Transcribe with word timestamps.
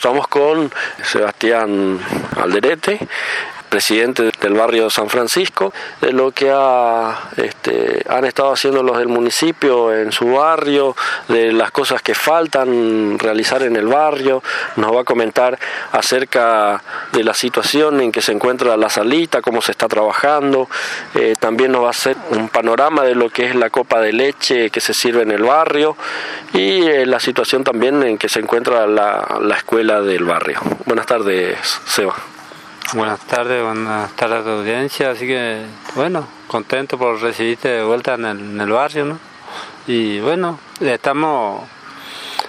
Estamos 0.00 0.28
con 0.28 0.70
Sebastián 1.02 1.98
Alderete, 2.36 3.00
presidente 3.68 4.30
del 4.40 4.54
barrio 4.54 4.90
San 4.90 5.08
Francisco, 5.08 5.72
de 6.00 6.12
lo 6.12 6.32
que 6.32 6.50
ha, 6.52 7.30
este, 7.36 8.04
han 8.08 8.24
estado 8.24 8.52
haciendo 8.52 8.82
los 8.82 8.98
del 8.98 9.08
municipio 9.08 9.94
en 9.94 10.12
su 10.12 10.32
barrio, 10.32 10.96
de 11.28 11.52
las 11.52 11.70
cosas 11.70 12.02
que 12.02 12.14
faltan 12.14 13.18
realizar 13.18 13.62
en 13.62 13.76
el 13.76 13.86
barrio. 13.86 14.42
Nos 14.76 14.94
va 14.94 15.02
a 15.02 15.04
comentar 15.04 15.58
acerca 15.92 16.82
de 17.12 17.24
la 17.24 17.34
situación 17.34 18.00
en 18.00 18.12
que 18.12 18.22
se 18.22 18.32
encuentra 18.32 18.76
la 18.76 18.88
salita, 18.88 19.42
cómo 19.42 19.62
se 19.62 19.72
está 19.72 19.88
trabajando. 19.88 20.68
Eh, 21.14 21.34
también 21.38 21.72
nos 21.72 21.82
va 21.82 21.88
a 21.88 21.90
hacer 21.90 22.16
un 22.30 22.48
panorama 22.48 23.04
de 23.04 23.14
lo 23.14 23.30
que 23.30 23.46
es 23.46 23.54
la 23.54 23.70
copa 23.70 24.00
de 24.00 24.12
leche 24.12 24.70
que 24.70 24.80
se 24.80 24.94
sirve 24.94 25.22
en 25.22 25.30
el 25.30 25.42
barrio 25.42 25.96
y 26.52 26.82
eh, 26.82 27.06
la 27.06 27.20
situación 27.20 27.64
también 27.64 28.02
en 28.02 28.18
que 28.18 28.28
se 28.28 28.40
encuentra 28.40 28.86
la, 28.86 29.38
la 29.40 29.56
escuela 29.56 30.00
del 30.00 30.24
barrio. 30.24 30.60
Buenas 30.86 31.06
tardes, 31.06 31.58
Seba. 31.86 32.14
Buenas 32.94 33.20
tardes, 33.20 33.62
buenas 33.62 34.16
tardes 34.16 34.38
a 34.40 34.44
tu 34.44 34.48
audiencia, 34.48 35.10
así 35.10 35.26
que 35.26 35.62
bueno, 35.94 36.26
contento 36.46 36.96
por 36.96 37.20
recibirte 37.20 37.68
de 37.68 37.84
vuelta 37.84 38.14
en 38.14 38.24
el, 38.58 38.72
barrio, 38.72 39.04
¿no? 39.04 39.18
Y 39.86 40.20
bueno, 40.20 40.58
estamos 40.80 41.64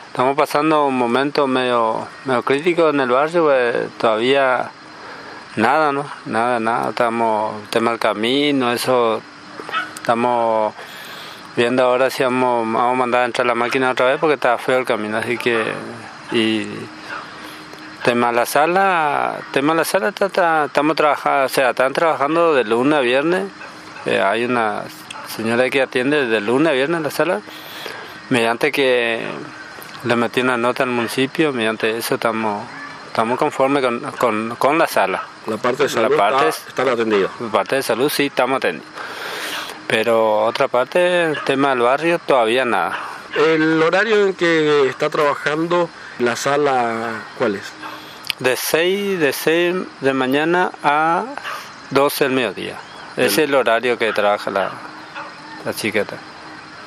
estamos 0.07 0.38
pasando 0.38 0.85
un 0.85 0.97
momento 0.97 1.45
medio, 1.45 2.07
medio 2.23 2.44
crítico 2.44 2.88
en 2.88 3.02
el 3.02 3.09
barrio, 3.09 3.44
pues 3.44 3.75
todavía 3.97 4.71
nada, 5.57 5.91
¿no? 5.91 6.05
Nada, 6.25 6.61
nada, 6.61 6.91
estamos, 6.91 7.69
tema 7.69 7.91
del 7.91 7.99
camino, 7.99 8.71
eso, 8.71 9.21
estamos 9.95 10.73
viendo 11.58 11.83
ahora 11.83 12.09
si 12.09 12.23
vamos, 12.23 12.66
vamos 12.71 12.94
a 12.94 12.95
mandar 12.95 13.23
a 13.23 13.25
entrar 13.25 13.45
la 13.45 13.55
máquina 13.55 13.91
otra 13.91 14.05
vez 14.05 14.17
porque 14.17 14.35
está 14.35 14.58
feo 14.58 14.80
el 14.80 14.85
camino, 14.85 15.17
así 15.17 15.38
que, 15.38 15.73
y 16.31 16.66
Tema 18.03 18.31
la 18.31 18.45
sala, 18.45 19.39
tema 19.52 19.73
la 19.73 19.84
sala, 19.84 20.09
estamos 20.09 20.95
trabajando, 20.95 21.45
o 21.45 21.50
sea, 21.50 21.72
están 21.72 21.94
trabajando 21.94 22.53
de 22.53 22.64
lunes 22.64 22.97
a 22.97 23.02
viernes. 23.02 23.52
Eh, 24.05 24.22
hay 24.22 24.45
una 24.45 24.83
señora 25.28 25.69
que 25.69 25.81
atiende 25.81 26.25
de 26.25 26.42
lunes 26.42 26.70
a 26.70 26.73
viernes 26.73 27.02
la 27.02 27.11
sala, 27.11 27.42
mediante 28.30 28.72
que 28.72 29.27
le 30.05 30.16
metí 30.16 30.39
una 30.39 30.58
nota 30.58 30.83
al 30.83 30.89
municipio, 30.89 31.52
mediante 31.52 31.97
eso 31.97 32.16
estamos 32.16 32.64
estamos 33.09 33.38
conformes 33.38 33.83
con, 34.17 34.55
con, 34.55 34.77
la 34.77 34.88
sala. 34.88 35.23
La 35.47 35.58
parte 35.58 35.83
de 35.83 35.89
salud 35.89 36.11
la 36.11 36.17
parte, 36.17 36.50
está, 36.50 36.83
atendidos. 36.83 37.31
La 37.42 37.50
parte 37.50 37.75
de 37.75 37.83
salud 37.83 38.09
sí 38.09 38.27
estamos 38.27 38.58
atendidos. 38.58 38.88
Pero 39.88 40.45
otra 40.45 40.67
parte, 40.67 41.25
el 41.25 41.44
tema 41.44 41.72
del 41.72 41.80
barrio, 41.80 42.20
todavía 42.20 42.64
nada. 42.64 42.97
¿El 43.35 43.81
horario 43.81 44.27
en 44.27 44.33
que 44.33 44.88
está 44.88 45.09
trabajando 45.09 45.89
la 46.19 46.35
sala, 46.35 47.23
cuál 47.38 47.55
es? 47.55 47.71
de 48.39 48.55
6 48.55 49.19
de 49.19 49.33
6 49.33 49.75
de 50.02 50.13
mañana 50.13 50.71
a 50.81 51.25
12 51.91 52.23
del 52.25 52.33
mediodía. 52.33 52.77
Es 53.17 53.38
el 53.38 53.53
horario 53.53 53.97
que 53.97 54.13
trabaja 54.13 54.49
la, 54.49 54.71
la 55.66 55.73
chiqueta. 55.73 56.16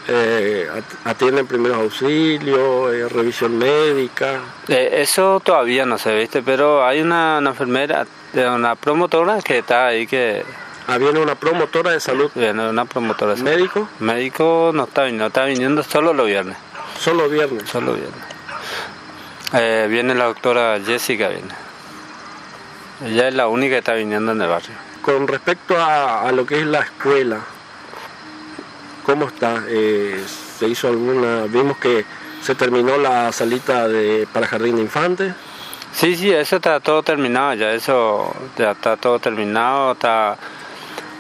Eh, 0.09 0.69
atienden 1.05 1.47
primeros 1.47 1.79
auxilios, 1.79 2.93
eh, 2.93 3.07
revisión 3.09 3.59
médica. 3.59 4.41
Eh, 4.67 5.03
eso 5.03 5.41
todavía 5.41 5.85
no 5.85 5.99
se 5.99 6.17
viste, 6.17 6.43
pero 6.43 6.85
hay 6.85 7.03
una, 7.03 7.39
enfermera, 7.39 8.07
una 8.35 8.75
promotora 8.75 9.41
que 9.43 9.59
está 9.59 9.89
ahí 9.89 10.07
que... 10.07 10.43
Ah, 10.87 10.99
viene 10.99 11.21
una 11.21 11.35
promotora 11.35 11.93
de 11.93 12.01
salud. 12.01 12.31
Viene 12.35 12.69
una 12.69 12.85
promotora 12.85 13.33
de 13.33 13.39
salud. 13.39 13.51
¿Médico? 13.51 13.89
Médico 14.01 14.71
no 14.75 14.85
está 14.85 15.05
viniendo, 15.05 15.27
está 15.27 15.45
viniendo 15.45 15.83
solo 15.83 16.13
los 16.13 16.27
viernes. 16.27 16.57
¿Solo 16.99 17.29
viernes? 17.29 17.69
Solo 17.69 17.95
viernes. 17.95 18.25
Eh, 19.55 19.87
viene 19.91 20.15
la 20.15 20.25
doctora 20.25 20.79
Jessica, 20.85 21.29
viene. 21.29 21.55
Ella 23.05 23.29
es 23.29 23.35
la 23.35 23.49
única 23.49 23.75
que 23.75 23.79
está 23.79 23.95
viniendo 23.95 24.33
en 24.33 24.41
el 24.41 24.49
barrio. 24.49 24.75
Con 25.03 25.27
respecto 25.27 25.77
a, 25.79 26.31
lo 26.33 26.47
que 26.47 26.61
es 26.61 26.67
la 26.67 26.81
escuela, 26.81 27.41
¿cómo 29.05 29.27
está? 29.27 29.65
Eh, 29.67 30.25
¿Se 30.59 30.69
hizo 30.69 30.89
alguna? 30.89 31.47
Vimos 31.49 31.77
que 31.79 32.05
se 32.41 32.55
terminó 32.55 32.97
la 32.99 33.33
salita 33.33 33.89
de, 33.89 34.29
para 34.33 34.47
jardín 34.47 34.77
de 34.77 34.83
infantes. 34.83 35.35
Sí, 35.93 36.17
sí, 36.17 36.31
eso 36.31 36.57
está 36.57 36.81
todo 36.81 37.03
terminado 37.03 37.53
ya, 37.55 37.73
eso 37.73 38.35
ya 38.57 38.71
está 38.71 38.97
todo 38.97 39.19
terminado, 39.19 39.93
está, 39.93 40.39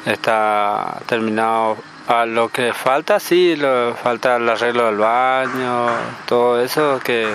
está 0.06 0.98
terminado. 1.06 1.76
A 2.08 2.26
lo 2.26 2.48
que 2.48 2.72
falta, 2.72 3.20
sí, 3.20 3.54
lo, 3.54 3.94
falta 3.94 4.36
el 4.36 4.48
arreglo 4.48 4.86
del 4.86 4.96
baño, 4.96 5.86
todo 6.26 6.60
eso 6.60 6.98
que 6.98 7.28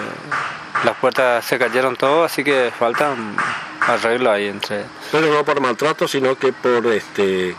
las 0.84 0.96
puertas 0.98 1.46
se 1.46 1.58
cayeron 1.58 1.96
todo, 1.96 2.26
así 2.26 2.44
que 2.44 2.70
falta 2.78 3.16
arreglo 3.80 4.30
ahí 4.30 4.48
entre. 4.48 4.84
Pero 5.12 5.28
no 5.28 5.46
por 5.46 5.62
maltrato, 5.62 6.06
sino 6.06 6.36
que 6.36 6.52
por 6.52 6.86
este 6.88 7.56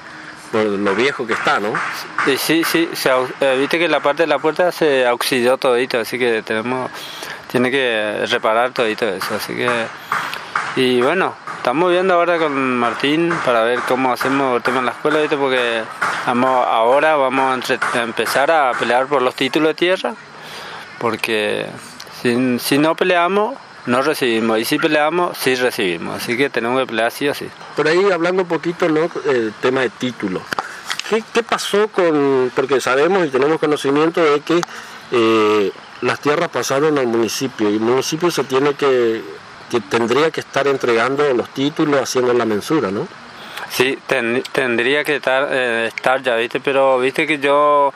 por 0.53 0.65
lo 0.65 0.95
viejo 0.95 1.27
que 1.27 1.35
está, 1.35 1.61
¿no? 1.61 1.73
Sí, 2.25 2.63
sí, 2.65 2.89
se, 2.93 3.11
eh, 3.41 3.57
viste 3.59 3.79
que 3.79 3.89
la 3.89 4.01
parte 4.01 4.23
de 4.23 4.29
la 4.29 4.39
puerta 4.39 4.73
se 4.73 5.07
auxilió 5.07 5.59
todito, 5.59 5.99
así 6.01 6.19
que 6.19 6.43
tenemos, 6.43 6.91
tiene 7.51 7.71
que 7.71 8.25
reparar 8.27 8.73
todito 8.73 9.07
eso, 9.09 9.35
así 9.35 9.55
que, 9.55 9.69
y 10.77 11.03
bueno, 11.03 11.35
estamos 11.69 11.91
viendo 11.91 12.15
ahora 12.15 12.39
con 12.39 12.79
Martín 12.79 13.31
para 13.45 13.63
ver 13.63 13.81
cómo 13.87 14.11
hacemos 14.11 14.57
el 14.57 14.63
tema 14.63 14.79
en 14.79 14.87
la 14.87 14.93
escuela, 14.93 15.19
porque 15.29 15.83
ahora 16.25 17.17
vamos 17.17 17.71
a 17.71 18.03
empezar 18.03 18.51
a 18.51 18.73
pelear 18.73 19.07
por 19.07 19.21
los 19.21 19.35
títulos 19.35 19.69
de 19.69 19.75
tierra, 19.75 20.15
porque 20.99 21.67
si, 22.23 22.79
no 22.79 22.95
peleamos, 22.97 23.55
no 23.85 24.01
recibimos. 24.01 24.59
Y 24.61 24.65
si 24.65 24.79
peleamos, 24.79 25.37
sí 25.37 25.57
recibimos. 25.57 26.23
Así 26.23 26.39
que 26.39 26.49
tenemos 26.49 26.81
que 26.81 26.87
pelear 26.87 27.13
sí 27.13 27.29
o 27.29 27.35
sí. 27.35 27.51
Por 27.77 27.87
ahí 27.87 28.03
hablando 28.11 28.45
un 28.45 28.49
poquito, 28.49 28.89
¿no? 28.89 29.11
El 29.27 29.53
tema 29.61 29.83
de 29.83 29.91
título. 29.91 30.41
¿Qué, 31.11 31.23
¿Qué, 31.35 31.43
pasó 31.43 31.89
con.? 31.89 32.51
Porque 32.57 32.81
sabemos 32.81 33.27
y 33.27 33.29
tenemos 33.29 33.59
conocimiento 33.59 34.25
de 34.25 34.41
que 34.41 34.63
eh, 35.13 35.71
las 36.01 36.19
tierras 36.21 36.49
pasaron 36.49 36.97
al 36.97 37.09
municipio 37.09 37.69
y 37.69 37.75
el 37.75 37.81
municipio 37.81 38.31
se 38.31 38.45
tiene 38.45 38.73
que. 38.73 39.23
Que 39.71 39.81
tendría 39.81 40.31
que 40.31 40.41
estar 40.41 40.67
entregando 40.67 41.33
los 41.35 41.49
títulos, 41.51 42.01
haciendo 42.01 42.33
la 42.33 42.45
mensura, 42.45 42.91
¿no? 42.91 43.07
Sí, 43.71 43.99
tendría 44.53 45.05
que 45.05 45.17
estar, 45.17 45.49
eh, 45.51 45.87
estar 45.89 46.23
ya, 46.23 46.37
¿viste? 46.37 46.61
Pero 46.61 46.99
viste 46.99 47.27
que 47.27 47.39
yo 47.39 47.93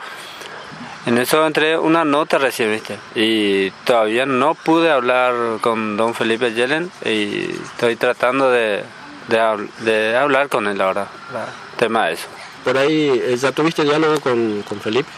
en 1.05 1.17
eso 1.17 1.45
entré 1.45 1.77
una 1.77 2.05
nota 2.05 2.37
recién, 2.37 2.71
¿viste? 2.71 2.97
Y 3.15 3.71
todavía 3.85 4.25
no 4.25 4.55
pude 4.55 4.91
hablar 4.91 5.33
con 5.61 5.97
don 5.97 6.13
Felipe 6.13 6.53
Yellen 6.53 6.91
y 7.03 7.51
estoy 7.51 7.95
tratando 7.95 8.51
de, 8.51 8.83
de, 9.27 10.15
hablar 10.15 10.49
con 10.49 10.67
él 10.67 10.79
ahora, 10.79 11.07
el 11.31 11.77
tema 11.77 12.07
de 12.07 12.13
eso. 12.13 12.27
¿Por 12.63 12.77
ahí 12.77 13.09
eh, 13.09 13.35
ya 13.35 13.51
tuviste 13.51 13.83
diálogo 13.83 14.19
con, 14.21 14.61
con 14.61 14.79
Felipe? 14.79 15.09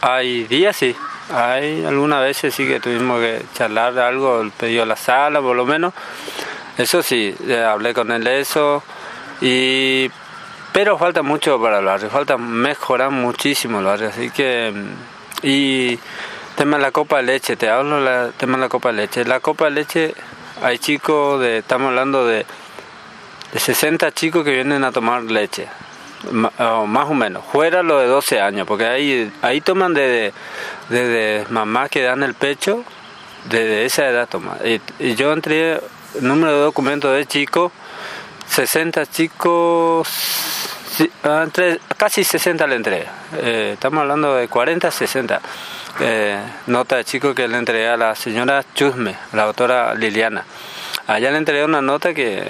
Hay 0.00 0.44
días, 0.44 0.76
sí. 0.76 0.94
Hay 1.32 1.84
algunas 1.84 2.20
veces 2.20 2.54
sí 2.54 2.66
que 2.66 2.80
tuvimos 2.80 3.20
que 3.20 3.42
charlar 3.54 3.94
de 3.94 4.02
algo, 4.02 4.48
pedido 4.58 4.82
a 4.82 4.86
la 4.86 4.96
sala 4.96 5.40
por 5.40 5.56
lo 5.56 5.64
menos. 5.64 5.94
Eso 6.76 7.02
sí, 7.02 7.34
hablé 7.66 7.94
con 7.94 8.10
él 8.12 8.26
eso. 8.26 8.82
Y 9.40 10.10
pero 10.74 10.98
falta 10.98 11.22
mucho 11.22 11.60
para 11.62 11.78
el 11.78 11.84
barrio, 11.84 12.10
falta 12.10 12.36
mejorar 12.36 13.10
muchísimo 13.10 13.78
el 13.78 13.84
barrio, 13.84 14.08
así 14.08 14.30
que... 14.30 14.72
Mm, 14.74 15.46
y 15.46 15.98
tema 16.56 16.78
de 16.78 16.82
la 16.82 16.90
copa 16.90 17.18
de 17.18 17.22
leche, 17.22 17.56
te 17.56 17.68
hablo 17.68 18.02
del 18.02 18.32
tema 18.32 18.56
de 18.56 18.62
la 18.62 18.68
copa 18.68 18.90
de 18.90 18.94
leche. 18.96 19.24
La 19.24 19.38
copa 19.38 19.66
de 19.66 19.70
leche, 19.70 20.14
hay 20.62 20.78
chicos, 20.78 21.40
de, 21.40 21.58
estamos 21.58 21.90
hablando 21.90 22.26
de, 22.26 22.44
de 23.52 23.58
60 23.60 24.10
chicos 24.12 24.44
que 24.44 24.50
vienen 24.50 24.82
a 24.82 24.90
tomar 24.90 25.22
leche, 25.22 25.68
más 26.32 27.08
o 27.08 27.14
menos, 27.14 27.44
fuera 27.50 27.82
lo 27.82 27.98
de 27.98 28.06
12 28.06 28.40
años, 28.40 28.66
porque 28.66 28.86
ahí, 28.86 29.32
ahí 29.42 29.60
toman 29.60 29.94
desde 29.94 30.32
de, 30.88 31.08
de 31.08 31.46
mamás 31.50 31.90
que 31.90 32.02
dan 32.02 32.22
el 32.22 32.34
pecho, 32.34 32.84
desde 33.44 33.84
esa 33.84 34.08
edad 34.08 34.28
toman. 34.28 34.58
Y, 34.64 34.80
y 34.98 35.14
yo 35.14 35.32
entré 35.32 35.80
número 36.20 36.52
de 36.52 36.60
documentos 36.60 37.14
de 37.14 37.26
chicos, 37.26 37.72
60 38.46 39.06
chicos 39.06 40.08
Ah, 41.24 41.42
entre, 41.42 41.80
casi 41.96 42.22
60 42.22 42.66
le 42.66 42.76
entrega. 42.76 43.10
Eh, 43.36 43.70
estamos 43.74 44.02
hablando 44.02 44.34
de 44.34 44.46
40, 44.48 44.90
60. 44.90 45.40
Eh, 46.00 46.38
nota 46.66 46.96
de 46.96 47.04
chico 47.04 47.34
que 47.34 47.48
le 47.48 47.56
entregué 47.56 47.88
a 47.88 47.96
la 47.96 48.14
señora 48.14 48.64
Chusme, 48.74 49.16
la 49.32 49.44
doctora 49.44 49.94
Liliana. 49.94 50.44
Allá 51.06 51.30
le 51.30 51.38
entregué 51.38 51.64
una 51.64 51.82
nota 51.82 52.14
que, 52.14 52.44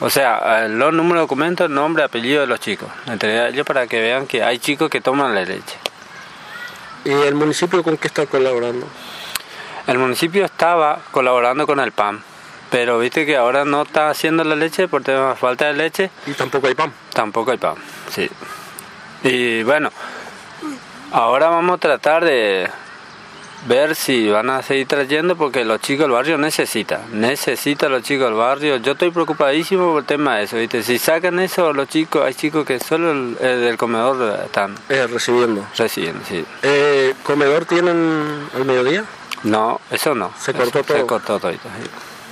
o 0.00 0.10
sea, 0.10 0.66
los 0.68 0.92
números 0.92 1.16
de 1.16 1.20
documentos, 1.20 1.70
nombre, 1.70 2.02
apellido 2.02 2.40
de 2.40 2.46
los 2.46 2.60
chicos. 2.60 2.88
A 3.06 3.48
ellos 3.48 3.66
para 3.66 3.86
que 3.86 4.00
vean 4.00 4.26
que 4.26 4.42
hay 4.42 4.58
chicos 4.58 4.90
que 4.90 5.00
toman 5.00 5.34
la 5.34 5.44
leche. 5.44 5.76
¿Y 7.04 7.12
el 7.12 7.34
municipio 7.34 7.82
con 7.82 7.96
qué 7.96 8.08
está 8.08 8.26
colaborando? 8.26 8.86
El 9.86 9.98
municipio 9.98 10.44
estaba 10.44 11.00
colaborando 11.10 11.66
con 11.66 11.80
el 11.80 11.92
PAM 11.92 12.22
pero 12.70 13.00
viste 13.00 13.26
que 13.26 13.36
ahora 13.36 13.64
no 13.64 13.82
está 13.82 14.10
haciendo 14.10 14.44
la 14.44 14.54
leche 14.54 14.86
por 14.86 15.02
tema 15.02 15.34
falta 15.34 15.66
de 15.66 15.74
leche. 15.74 16.10
Y 16.26 16.32
tampoco 16.32 16.68
hay 16.68 16.74
pan. 16.74 16.92
Tampoco 17.12 17.50
hay 17.50 17.58
pan, 17.58 17.74
sí. 18.08 18.30
Y 19.24 19.62
bueno, 19.64 19.90
ahora 21.10 21.48
vamos 21.48 21.76
a 21.76 21.78
tratar 21.78 22.24
de, 22.24 22.70
ver 23.66 23.94
si 23.94 24.28
van 24.28 24.50
a 24.50 24.62
seguir 24.62 24.86
trayendo 24.86 25.36
porque 25.36 25.64
los 25.64 25.80
chicos 25.80 26.04
del 26.04 26.12
barrio 26.12 26.38
necesitan, 26.38 27.00
necesitan 27.12 27.92
los 27.92 28.02
chicos 28.02 28.26
del 28.26 28.34
barrio. 28.34 28.76
Yo 28.78 28.92
estoy 28.92 29.10
preocupadísimo 29.10 29.92
por 29.92 30.00
el 30.00 30.06
tema 30.06 30.36
de 30.36 30.44
eso, 30.44 30.56
¿viste? 30.56 30.82
Si 30.82 30.98
sacan 30.98 31.38
eso 31.40 31.72
los 31.72 31.88
chicos, 31.88 32.24
hay 32.24 32.34
chicos 32.34 32.66
que 32.66 32.78
solo 32.78 33.12
el, 33.12 33.34
del 33.36 33.76
comedor 33.76 34.40
están 34.44 34.74
eh, 34.88 35.06
recibiendo. 35.06 35.66
Recibiendo, 35.76 36.20
sí. 36.28 36.44
Eh, 36.62 37.14
¿Comedor 37.22 37.64
tienen 37.66 38.48
al 38.54 38.64
mediodía? 38.64 39.04
No, 39.42 39.80
eso 39.90 40.14
no. 40.14 40.32
Se 40.38 40.52
cortó 40.52 40.82
todo. 40.82 40.96
Se 40.96 41.06
cortó 41.06 41.38
todo. 41.38 41.52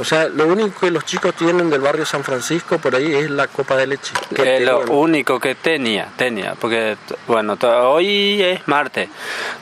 O 0.00 0.04
sea, 0.04 0.28
lo 0.28 0.46
único 0.46 0.80
que 0.80 0.90
los 0.90 1.04
chicos 1.04 1.34
tienen 1.34 1.70
del 1.70 1.80
barrio 1.80 2.06
San 2.06 2.22
Francisco 2.22 2.78
por 2.78 2.94
ahí 2.94 3.14
es 3.14 3.30
la 3.30 3.48
copa 3.48 3.76
de 3.76 3.88
leche. 3.88 4.12
Lo 4.60 4.80
único 4.92 5.40
que 5.40 5.54
tenía, 5.54 6.08
tenía, 6.16 6.54
porque 6.54 6.96
bueno, 7.26 7.58
hoy 7.90 8.42
es 8.42 8.66
martes, 8.68 9.08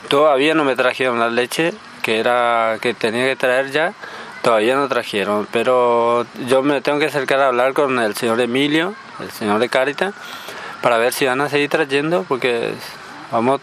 todavía 0.08 0.54
no 0.54 0.64
me 0.64 0.76
trajeron 0.76 1.18
la 1.18 1.30
leche 1.30 1.72
que 2.02 2.20
era 2.20 2.78
que 2.80 2.94
tenía 2.94 3.24
que 3.24 3.34
traer 3.34 3.72
ya, 3.72 3.92
todavía 4.40 4.76
no 4.76 4.86
trajeron, 4.86 5.48
pero 5.50 6.24
yo 6.46 6.62
me 6.62 6.80
tengo 6.80 7.00
que 7.00 7.06
acercar 7.06 7.40
a 7.40 7.48
hablar 7.48 7.72
con 7.72 7.98
el 7.98 8.14
señor 8.14 8.40
Emilio, 8.40 8.94
el 9.18 9.32
señor 9.32 9.58
de 9.58 9.68
Carita, 9.68 10.12
para 10.82 10.98
ver 10.98 11.12
si 11.12 11.26
van 11.26 11.40
a 11.40 11.48
seguir 11.48 11.68
trayendo, 11.68 12.24
porque 12.28 12.74
Vamos, 13.31 13.61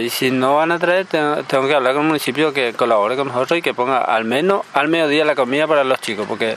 y 0.00 0.10
si 0.10 0.32
no 0.32 0.56
van 0.56 0.72
a 0.72 0.78
traer, 0.78 1.06
tengo, 1.06 1.68
que 1.68 1.74
hablar 1.74 1.94
con 1.94 2.02
el 2.02 2.08
municipio 2.08 2.52
que 2.52 2.72
colabore 2.72 3.14
con 3.16 3.28
nosotros 3.28 3.58
y 3.58 3.62
que 3.62 3.72
ponga 3.72 3.98
al 3.98 4.24
menos 4.24 4.62
al 4.72 4.88
mediodía 4.88 5.24
la 5.24 5.36
comida 5.36 5.68
para 5.68 5.84
los 5.84 6.00
chicos, 6.00 6.26
porque 6.26 6.56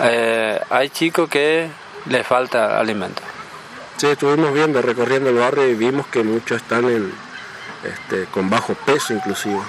eh, 0.00 0.60
hay 0.68 0.90
chicos 0.90 1.30
que 1.30 1.68
les 2.06 2.26
falta 2.26 2.78
alimento. 2.78 3.22
Sí, 3.96 4.08
estuvimos 4.08 4.52
viendo, 4.52 4.82
recorriendo 4.82 5.30
el 5.30 5.36
barrio 5.36 5.66
y 5.66 5.74
vimos 5.74 6.06
que 6.08 6.22
muchos 6.22 6.60
están 6.60 6.84
en, 6.84 7.14
este, 7.84 8.26
con 8.26 8.50
bajo 8.50 8.74
peso 8.74 9.14
inclusive. 9.14 9.60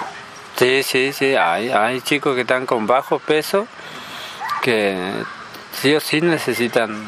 Sí, 0.56 0.82
sí, 0.82 1.12
sí, 1.12 1.36
hay, 1.36 1.70
hay 1.70 2.02
chicos 2.02 2.34
que 2.34 2.42
están 2.42 2.66
con 2.66 2.86
bajo 2.86 3.18
peso 3.18 3.66
que 4.60 4.96
sí 5.80 5.94
o 5.94 6.00
sí 6.00 6.20
necesitan. 6.20 7.02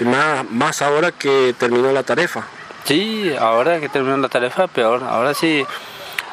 Y 0.00 0.04
más, 0.04 0.50
más 0.50 0.82
ahora 0.82 1.12
que 1.12 1.54
terminó 1.56 1.92
la 1.92 2.02
tarefa. 2.02 2.44
Sí, 2.84 3.34
ahora 3.38 3.80
que 3.80 3.88
terminó 3.88 4.16
la 4.18 4.28
tarifa, 4.28 4.66
peor. 4.66 5.02
Ahora 5.04 5.32
sí, 5.34 5.64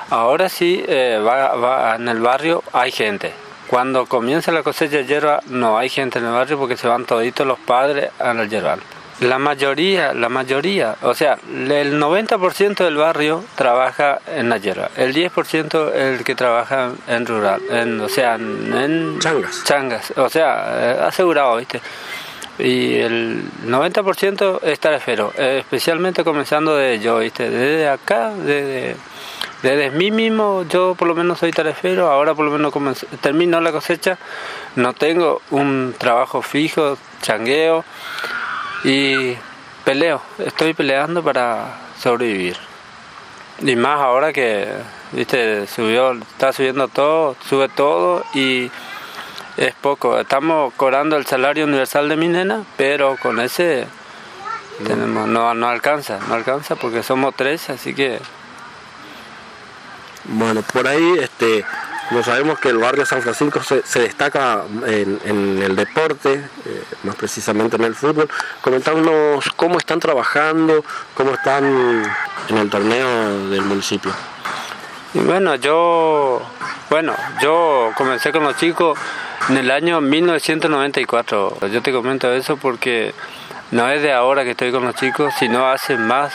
ahora 0.09 0.49
sí 0.49 0.83
eh, 0.87 1.21
va, 1.25 1.55
va, 1.55 1.95
en 1.95 2.07
el 2.07 2.19
barrio 2.19 2.63
hay 2.73 2.91
gente. 2.91 3.33
Cuando 3.67 4.05
comienza 4.05 4.51
la 4.51 4.63
cosecha 4.63 4.97
de 4.97 5.05
hierba 5.05 5.39
no 5.47 5.77
hay 5.77 5.87
gente 5.87 6.19
en 6.19 6.25
el 6.25 6.33
barrio 6.33 6.57
porque 6.57 6.75
se 6.75 6.89
van 6.89 7.05
toditos 7.05 7.47
los 7.47 7.57
padres 7.57 8.11
al 8.19 8.49
hierbal. 8.49 8.81
La 9.21 9.37
mayoría, 9.37 10.13
la 10.13 10.29
mayoría, 10.29 10.95
o 11.03 11.13
sea, 11.13 11.37
el 11.47 12.01
90% 12.01 12.83
del 12.83 12.97
barrio 12.97 13.45
trabaja 13.55 14.19
en 14.25 14.49
la 14.49 14.57
hierba, 14.57 14.89
el 14.97 15.13
10% 15.13 15.93
el 15.93 16.23
que 16.23 16.33
trabaja 16.33 16.89
en 17.07 17.27
rural, 17.27 17.61
en, 17.69 18.01
o 18.01 18.09
sea, 18.09 18.33
en, 18.33 19.19
changas. 19.19 19.63
changas, 19.63 20.13
o 20.17 20.27
sea, 20.27 20.73
eh, 20.73 20.99
asegurado, 21.03 21.57
¿viste? 21.57 21.79
Y 22.61 22.95
el 22.95 23.43
90% 23.65 24.61
es 24.63 24.79
tarefero, 24.79 25.33
especialmente 25.35 26.23
comenzando 26.23 26.75
de 26.75 26.99
yo, 26.99 27.19
¿viste? 27.19 27.49
Desde 27.49 27.89
acá, 27.89 28.29
desde, 28.29 28.95
desde 29.63 29.89
mí 29.91 30.11
mismo, 30.11 30.63
yo 30.69 30.95
por 30.95 31.07
lo 31.07 31.15
menos 31.15 31.39
soy 31.39 31.51
tarefero, 31.51 32.11
ahora 32.11 32.35
por 32.35 32.45
lo 32.45 32.51
menos 32.51 33.05
termino 33.21 33.59
la 33.61 33.71
cosecha, 33.71 34.17
no 34.75 34.93
tengo 34.93 35.41
un 35.49 35.95
trabajo 35.97 36.41
fijo, 36.41 36.97
changueo 37.21 37.83
y 38.83 39.35
peleo, 39.83 40.21
estoy 40.39 40.73
peleando 40.73 41.23
para 41.23 41.79
sobrevivir. 41.99 42.57
Y 43.59 43.75
más 43.75 43.99
ahora 43.99 44.33
que, 44.33 44.67
viste, 45.11 45.67
subió, 45.67 46.13
está 46.13 46.51
subiendo 46.53 46.87
todo, 46.87 47.35
sube 47.47 47.69
todo 47.69 48.23
y 48.33 48.71
es 49.57 49.73
poco. 49.75 50.19
Estamos 50.19 50.73
cobrando 50.75 51.17
el 51.17 51.25
salario 51.25 51.65
universal 51.65 52.09
de 52.09 52.15
mi 52.15 52.27
nena, 52.27 52.63
pero 52.77 53.17
con 53.17 53.39
ese 53.39 53.87
tenemos 54.85 55.27
no, 55.27 55.53
no 55.53 55.69
alcanza, 55.69 56.19
no 56.27 56.33
alcanza 56.33 56.75
porque 56.75 57.03
somos 57.03 57.35
tres, 57.35 57.69
así 57.69 57.93
que... 57.93 58.19
Bueno, 60.23 60.61
por 60.61 60.87
ahí 60.87 61.17
este, 61.19 61.65
no 62.11 62.23
sabemos 62.23 62.59
que 62.59 62.69
el 62.69 62.77
barrio 62.77 63.05
San 63.05 63.21
Francisco 63.21 63.63
se, 63.63 63.83
se 63.83 64.01
destaca 64.01 64.63
en, 64.85 65.61
el 65.61 65.75
deporte, 65.75 66.33
eh, 66.65 66.83
más 67.03 67.15
precisamente 67.15 67.75
en 67.75 67.83
el 67.83 67.95
fútbol. 67.95 68.29
Comentarnos 68.61 69.49
cómo 69.55 69.77
están 69.77 69.99
trabajando, 69.99 70.85
cómo 71.15 71.33
están 71.33 72.03
en 72.49 72.57
el 72.57 72.69
torneo 72.69 73.49
del 73.49 73.63
municipio. 73.63 74.11
Y 75.13 75.19
bueno, 75.19 75.55
yo, 75.55 76.41
bueno, 76.89 77.15
yo 77.41 77.91
comencé 77.97 78.31
con 78.31 78.43
los 78.43 78.55
chicos 78.57 78.97
en 79.51 79.57
el 79.57 79.69
año 79.69 79.99
1994, 79.99 81.67
yo 81.67 81.81
te 81.81 81.91
comento 81.91 82.31
eso 82.31 82.55
porque 82.55 83.13
no 83.71 83.89
es 83.89 84.01
de 84.01 84.13
ahora 84.13 84.45
que 84.45 84.51
estoy 84.51 84.71
con 84.71 84.85
los 84.85 84.95
chicos, 84.95 85.33
sino 85.39 85.69
hace 85.69 85.97
más, 85.97 86.33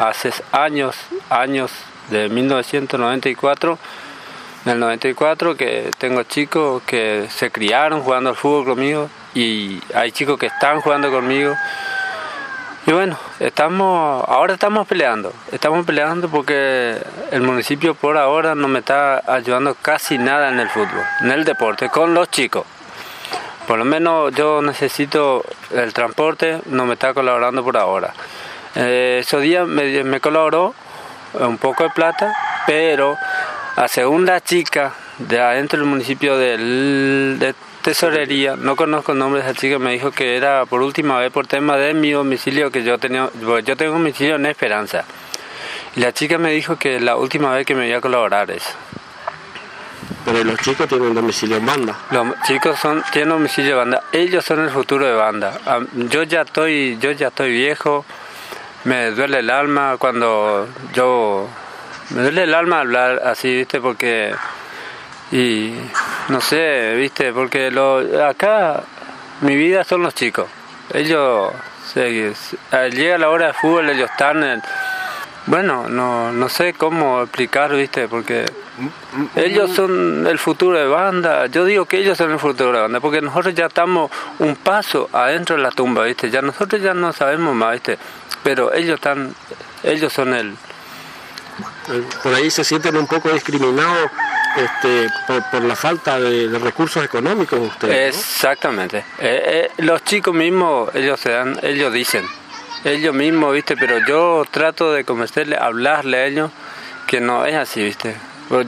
hace 0.00 0.32
años, 0.50 0.96
años 1.30 1.70
de 2.10 2.28
1994, 2.28 3.78
el 4.64 4.80
94 4.80 5.56
que 5.56 5.92
tengo 5.96 6.24
chicos 6.24 6.82
que 6.82 7.28
se 7.30 7.52
criaron 7.52 8.02
jugando 8.02 8.30
al 8.30 8.36
fútbol 8.36 8.64
conmigo 8.64 9.08
y 9.32 9.80
hay 9.94 10.10
chicos 10.10 10.36
que 10.36 10.46
están 10.46 10.80
jugando 10.80 11.08
conmigo 11.12 11.54
y 12.86 12.92
bueno, 12.92 13.18
estamos, 13.40 14.24
ahora 14.28 14.54
estamos 14.54 14.86
peleando, 14.86 15.32
estamos 15.50 15.84
peleando 15.84 16.28
porque 16.28 16.96
el 17.32 17.42
municipio 17.42 17.96
por 17.96 18.16
ahora 18.16 18.54
no 18.54 18.68
me 18.68 18.78
está 18.78 19.22
ayudando 19.26 19.74
casi 19.74 20.18
nada 20.18 20.50
en 20.50 20.60
el 20.60 20.68
fútbol, 20.68 21.02
en 21.20 21.32
el 21.32 21.44
deporte, 21.44 21.88
con 21.88 22.14
los 22.14 22.30
chicos. 22.30 22.64
Por 23.66 23.78
lo 23.78 23.84
menos 23.84 24.32
yo 24.36 24.62
necesito 24.62 25.44
el 25.72 25.92
transporte, 25.92 26.60
no 26.66 26.86
me 26.86 26.94
está 26.94 27.12
colaborando 27.12 27.64
por 27.64 27.76
ahora. 27.76 28.14
Eh, 28.76 29.18
esos 29.20 29.42
días 29.42 29.66
me, 29.66 30.20
colaboró 30.20 30.72
un 31.34 31.58
poco 31.58 31.82
de 31.82 31.90
plata, 31.90 32.32
pero 32.68 33.16
a 33.74 33.88
segunda 33.88 34.40
chica 34.40 34.92
de 35.18 35.40
adentro 35.40 35.80
del 35.80 35.88
municipio 35.88 36.38
del, 36.38 37.36
de 37.40 37.54
tesorería, 37.86 38.56
no 38.56 38.74
conozco 38.74 39.12
el 39.12 39.18
nombre 39.18 39.40
de 39.40 39.48
esa 39.48 39.56
chica, 39.56 39.78
me 39.78 39.92
dijo 39.92 40.10
que 40.10 40.36
era 40.36 40.66
por 40.66 40.82
última 40.82 41.20
vez 41.20 41.30
por 41.30 41.46
tema 41.46 41.76
de 41.76 41.94
mi 41.94 42.10
domicilio 42.10 42.72
que 42.72 42.82
yo 42.82 42.98
tenía, 42.98 43.30
yo 43.40 43.76
tengo 43.76 43.92
un 43.92 43.98
domicilio 43.98 44.34
en 44.34 44.46
Esperanza. 44.46 45.04
Y 45.94 46.00
la 46.00 46.10
chica 46.12 46.36
me 46.36 46.50
dijo 46.50 46.74
que 46.74 46.98
la 46.98 47.14
última 47.14 47.54
vez 47.54 47.64
que 47.64 47.76
me 47.76 47.86
iba 47.86 47.98
a 47.98 48.00
colaborar 48.00 48.50
eso. 48.50 48.72
Pero 50.24 50.42
los 50.42 50.58
chicos 50.58 50.88
tienen 50.88 51.14
domicilio 51.14 51.58
en 51.58 51.66
banda. 51.66 51.96
Los 52.10 52.26
chicos 52.44 52.76
son, 52.76 53.04
tienen 53.12 53.28
domicilio 53.28 53.70
de 53.70 53.76
banda. 53.76 54.02
Ellos 54.10 54.44
son 54.44 54.64
el 54.64 54.70
futuro 54.70 55.06
de 55.06 55.14
banda. 55.14 55.60
Yo 56.10 56.24
ya 56.24 56.42
estoy, 56.42 56.98
yo 57.00 57.12
ya 57.12 57.28
estoy 57.28 57.52
viejo. 57.52 58.04
Me 58.82 59.12
duele 59.12 59.38
el 59.38 59.50
alma 59.50 59.94
cuando 59.96 60.66
yo, 60.92 61.48
me 62.10 62.22
duele 62.22 62.42
el 62.42 62.54
alma 62.54 62.80
hablar 62.80 63.22
así, 63.24 63.58
viste, 63.58 63.80
porque 63.80 64.34
y 65.30 65.72
no 66.28 66.40
sé, 66.40 66.94
viste, 66.96 67.32
porque 67.32 67.70
lo, 67.70 67.98
acá 68.24 68.82
mi 69.40 69.56
vida 69.56 69.84
son 69.84 70.02
los 70.02 70.14
chicos. 70.14 70.46
Ellos, 70.92 71.52
se, 71.92 72.34
llega 72.90 73.18
la 73.18 73.30
hora 73.30 73.48
de 73.48 73.52
fútbol, 73.52 73.90
ellos 73.90 74.10
están 74.10 74.62
bueno, 75.46 75.88
no, 75.88 76.32
no 76.32 76.48
sé 76.48 76.74
cómo 76.74 77.22
explicar, 77.22 77.72
viste, 77.72 78.08
porque 78.08 78.46
ellos 79.36 79.70
son 79.70 80.26
el 80.26 80.40
futuro 80.40 80.76
de 80.76 80.88
banda. 80.88 81.46
Yo 81.46 81.64
digo 81.64 81.84
que 81.84 81.98
ellos 81.98 82.18
son 82.18 82.32
el 82.32 82.40
futuro 82.40 82.72
de 82.72 82.80
banda, 82.80 82.98
porque 82.98 83.20
nosotros 83.20 83.54
ya 83.54 83.66
estamos 83.66 84.10
un 84.40 84.56
paso 84.56 85.08
adentro 85.12 85.54
de 85.54 85.62
la 85.62 85.70
tumba, 85.70 86.02
viste. 86.02 86.30
Ya 86.30 86.42
nosotros 86.42 86.82
ya 86.82 86.94
no 86.94 87.12
sabemos 87.12 87.54
más, 87.54 87.74
viste. 87.74 87.96
Pero 88.42 88.74
ellos 88.74 88.96
están, 88.96 89.36
ellos 89.84 90.12
son 90.12 90.34
el. 90.34 90.56
Por 92.24 92.34
ahí 92.34 92.50
se 92.50 92.64
sienten 92.64 92.96
un 92.96 93.06
poco 93.06 93.28
discriminados 93.30 94.10
este, 94.56 95.08
por, 95.26 95.62
la 95.62 95.76
falta 95.76 96.18
de, 96.18 96.58
recursos 96.58 97.04
económicos 97.04 97.58
ustedes. 97.60 98.16
Exactamente. 98.16 98.98
Eh, 99.18 99.70
eh, 99.78 99.82
los 99.82 100.02
chicos 100.04 100.34
mismos, 100.34 100.94
ellos 100.94 101.20
se 101.20 101.30
dan, 101.30 101.58
ellos 101.62 101.92
dicen, 101.92 102.24
ellos 102.84 103.14
mismos, 103.14 103.52
viste, 103.52 103.76
pero 103.76 103.98
yo 104.06 104.44
trato 104.50 104.92
de 104.92 105.04
convencerle, 105.04 105.56
hablarle 105.56 106.18
a 106.18 106.26
ellos 106.26 106.50
que 107.06 107.20
no 107.20 107.44
es 107.44 107.54
así, 107.54 107.82
viste. 107.82 108.16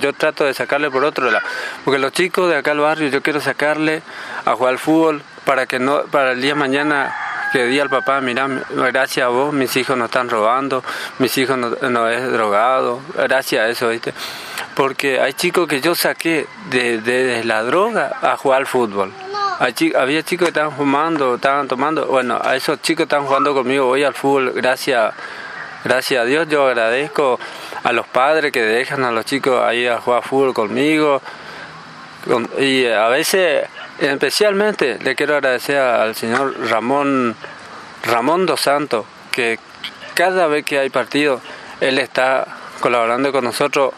Yo 0.01 0.13
trato 0.13 0.45
de 0.45 0.55
sacarle 0.55 0.91
por 0.91 1.05
otro 1.05 1.31
lado, 1.31 1.47
porque 1.85 2.01
los 2.01 2.13
chicos 2.13 2.51
de 2.51 2.57
acá 2.57 2.73
al 2.73 2.81
barrio 2.81 3.09
yo 3.11 3.23
quiero 3.23 3.41
sacarle 3.41 4.03
a 4.45 4.57
jugar 4.57 4.73
al 4.73 4.79
fútbol 4.79 5.23
para 5.45 5.67
que 5.67 5.79
no, 5.79 6.03
para 6.07 6.33
el 6.33 6.41
día 6.41 6.55
de 6.55 6.59
mañana 6.59 7.15
que 7.53 7.65
diga 7.65 7.85
al 7.85 7.89
papá, 7.89 8.21
mira, 8.21 8.49
gracias 8.71 9.25
a 9.25 9.29
vos 9.29 9.55
mis 9.55 9.75
hijos 9.77 9.97
no 9.97 10.07
están 10.07 10.29
robando, 10.29 10.83
mis 11.21 11.39
hijos 11.39 11.57
no, 11.57 11.71
no 11.89 12.09
es 12.09 12.31
drogado, 12.33 13.01
gracias 13.15 13.63
a 13.63 13.69
eso, 13.69 13.89
viste 13.89 14.13
porque 14.79 15.21
hay 15.21 15.33
chicos 15.33 15.67
que 15.67 15.81
yo 15.81 15.97
saqué 15.97 16.47
de, 16.71 17.43
la 17.43 17.65
droga 17.65 18.17
a 18.23 18.37
jugar 18.37 18.61
al 18.61 18.67
fútbol. 18.69 19.13
había 19.59 20.23
chicos 20.23 20.45
que 20.45 20.51
estaban 20.51 20.71
fumando, 20.71 21.35
estaban 21.35 21.67
tomando, 21.67 22.07
bueno, 22.07 22.41
a 22.41 22.55
esos 22.55 22.81
chicos 22.81 23.03
están 23.03 23.27
jugando 23.27 23.53
conmigo 23.55 23.89
hoy 23.89 24.05
al 24.05 24.15
fútbol, 24.15 24.53
gracias, 24.55 25.13
gracias 25.83 26.23
a 26.23 26.25
Dios, 26.25 26.47
yo 26.49 26.69
agradezco 26.69 27.41
a 27.83 27.93
los 27.93 28.07
padres 28.07 28.53
que 28.53 28.63
dejan 28.63 29.03
a 29.03 29.11
los 29.11 29.25
chicos 29.25 29.61
ahí 29.65 29.89
a 29.89 30.01
jugar 30.01 30.23
fútbol 30.23 30.55
conmigo. 30.55 31.23
y 32.61 32.87
a 32.87 33.09
veces, 33.09 33.67
especialmente, 33.99 35.01
le 35.03 35.17
quiero 35.17 35.35
agradecer 35.35 35.79
al 35.79 36.15
señor 36.15 36.55
Ramón, 36.71 37.35
Ramón 38.05 38.47
Dos 38.47 38.61
Santos, 38.61 39.07
que 39.33 39.59
cada 40.15 40.47
vez 40.47 40.65
que 40.65 40.79
hay 40.79 40.89
partido, 40.89 41.41
él 41.81 41.99
está 41.99 42.47
colaborando 42.79 43.33
con 43.33 43.43
nosotros. 43.43 43.93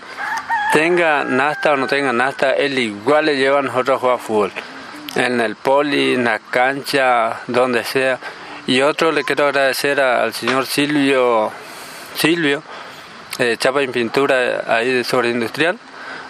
Tenga 0.73 1.25
nasta 1.25 1.73
o 1.73 1.77
no 1.77 1.89
tenga 1.89 2.13
nasta, 2.13 2.53
él 2.53 2.79
igual 2.79 3.27
le 3.27 3.37
lleva 3.37 3.59
a 3.59 3.63
nosotros 3.63 3.97
a 3.97 4.01
jugar 4.01 4.19
fútbol. 4.19 4.53
En 5.17 5.41
el 5.41 5.57
poli, 5.57 6.15
en 6.15 6.25
la 6.25 6.39
cancha, 6.39 7.41
donde 7.49 7.83
sea. 7.83 8.21
Y 8.69 8.81
otro 8.83 9.11
le 9.11 9.25
quiero 9.25 9.47
agradecer 9.47 10.01
al 10.01 10.33
señor 10.33 10.67
Silvio, 10.67 11.51
Silvio, 12.15 12.63
eh, 13.41 13.57
chapa 13.59 13.83
en 13.83 13.91
pintura 13.91 14.63
ahí 14.69 14.93
de 14.93 15.03
sobre 15.03 15.31
industrial. 15.31 15.77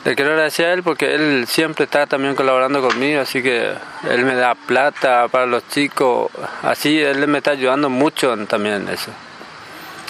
Le 0.06 0.14
quiero 0.14 0.30
agradecer 0.30 0.66
a 0.68 0.73
él 0.73 0.82
porque 0.82 1.14
él 1.14 1.47
siempre 1.47 1.85
está 1.85 2.06
también 2.06 2.35
colaborando 2.35 2.80
conmigo, 2.80 3.20
así 3.20 3.42
que 3.42 3.75
él 4.09 4.25
me 4.25 4.35
da 4.35 4.54
plata 4.54 5.28
para 5.28 5.44
los 5.44 5.68
chicos, 5.68 6.30
así 6.62 6.99
él 6.99 7.28
me 7.28 7.38
está 7.38 7.50
ayudando 7.50 7.90
mucho 7.90 8.35
también 8.47 8.76
en 8.76 8.88
eso. 8.88 9.11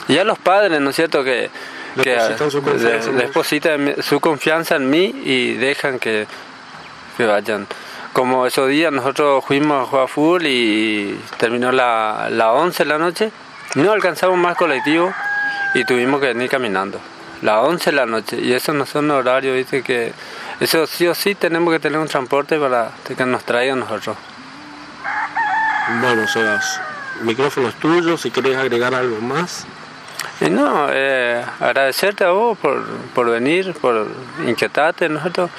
Y 0.07 0.19
a 0.19 0.25
los 0.25 0.39
padres, 0.39 0.81
¿no 0.81 0.91
es 0.91 0.97
cierto? 0.97 1.25
Que, 1.25 1.51
depositan, 1.97 2.51
su, 2.51 2.63
confianza, 2.63 4.03
su 4.03 4.21
confianza 4.21 4.77
en 4.77 4.91
mí 4.91 5.15
y 5.25 5.55
dejan 5.55 5.99
que, 5.99 6.27
que 7.17 7.27
vayan. 7.27 7.67
Como 8.13 8.47
esos 8.47 8.69
días 8.69 8.93
nosotros 8.93 9.45
fuimos 9.45 9.83
a 9.83 9.87
jugar 9.87 10.09
fútbol 10.09 10.47
y 10.47 11.19
terminó 11.39 11.71
la, 11.71 12.29
la 12.31 12.53
11 12.53 12.85
de 12.85 12.89
la 12.89 12.99
noche, 12.99 13.31
no 13.77 13.93
alcanzamos 13.93 14.37
más 14.37 14.57
colectivo 14.57 15.13
y 15.75 15.85
tuvimos 15.85 16.21
que 16.21 16.29
venir 16.29 16.49
caminando. 16.49 17.01
La 17.43 17.61
11 17.61 17.91
de 17.91 17.97
la 17.97 18.07
noche 18.07 18.39
y 18.41 18.53
eso 18.53 18.73
no 18.73 18.85
son 18.85 19.11
horarios, 19.11 19.57
dice 19.57 19.83
que 19.83 20.13
eso 20.59 20.87
sí 20.87 21.07
o 21.07 21.15
sí 21.15 21.35
tenemos 21.35 21.73
que 21.73 21.79
tener 21.81 21.99
un 21.99 22.09
transporte 22.09 22.59
para 22.59 22.91
que 23.05 23.25
nos 23.25 23.45
traigan 23.45 23.81
nosotros. 23.81 24.17
Bueno, 26.01 26.27
Sebas, 26.27 26.81
el 27.21 27.27
micrófono 27.27 27.69
es 27.69 27.75
tuyo, 27.77 28.17
si 28.17 28.31
querés 28.31 28.57
agregar 28.57 28.95
algo 28.95 29.21
más. 29.21 29.67
Y 30.41 30.49
no, 30.49 30.87
eh, 30.91 31.45
agradecerte 31.61 32.25
a 32.25 32.31
vos 32.31 32.57
por, 32.59 32.83
por 33.15 33.29
venir, 33.29 33.75
por 33.75 34.07
inquietarte, 34.47 35.09
nosotros 35.09 35.51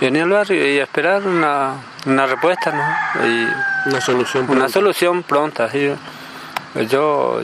venir 0.00 0.22
al 0.22 0.30
barrio 0.30 0.68
y 0.68 0.78
esperar 0.78 1.24
una, 1.24 1.74
una 2.06 2.26
respuesta, 2.26 2.72
¿no? 2.72 3.26
Y 3.26 3.48
una 3.86 4.00
solución 4.00 4.46
pronta. 4.46 4.64
Una 4.64 4.68
solución 4.68 5.22
pronta, 5.22 5.70
sí. 5.70 5.92
Yo 6.88 7.42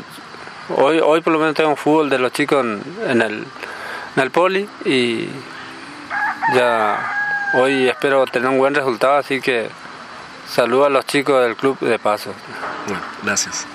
hoy, 0.76 1.00
hoy 1.00 1.21
por 1.21 1.33
lo 1.33 1.38
menos 1.38 1.54
tengo 1.54 1.76
fútbol 1.76 2.11
de 2.11 2.19
los 2.19 2.33
chicos 2.33 2.64
en, 3.07 3.23
el, 3.23 3.45
en 4.16 4.23
el 4.23 4.31
poli 4.31 4.69
y 4.85 5.28
ya 6.54 7.50
hoy 7.54 7.88
espero 7.88 8.25
tener 8.26 8.49
un 8.49 8.59
buen 8.59 8.75
resultado, 8.75 9.16
así 9.16 9.40
que 9.40 9.69
saludo 10.49 10.87
a 10.87 10.90
los 10.90 11.07
chicos 11.07 11.43
del 11.43 11.57
club 11.57 11.78
de 11.81 11.99
paso. 11.99 12.35
Bueno, 12.87 13.02
gracias. 13.23 13.66